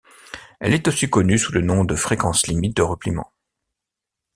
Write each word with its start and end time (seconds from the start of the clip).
Elle 0.59 0.73
est 0.73 0.87
aussi 0.87 1.11
connue 1.11 1.37
sous 1.37 1.51
le 1.53 1.61
nom 1.61 1.83
de 1.85 1.93
fréquence 1.95 2.47
limite 2.47 2.75
de 2.75 2.81
repliement. 2.81 3.31